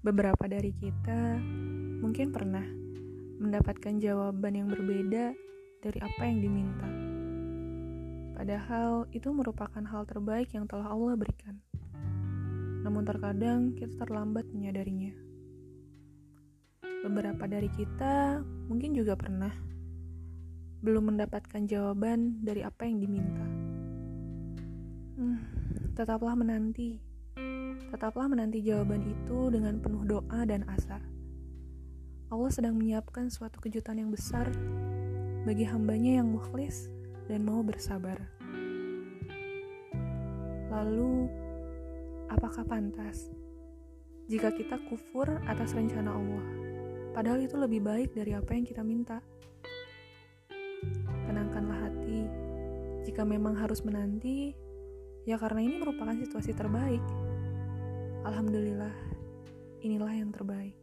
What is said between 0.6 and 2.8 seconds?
kita mungkin pernah